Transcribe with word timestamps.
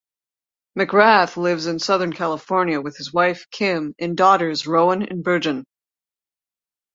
McGrath 0.75 1.37
lives 1.37 1.67
in 1.67 1.77
Southern 1.77 2.11
California 2.11 2.81
with 2.81 2.97
his 2.97 3.13
wife 3.13 3.45
Kim 3.51 3.93
and 3.99 4.17
daughters 4.17 4.63
Rhowan 4.65 5.03
and 5.07 5.23
Bergen. 5.23 5.63